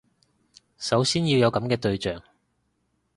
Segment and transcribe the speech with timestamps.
[0.79, 2.23] 首先要有噉嘅對象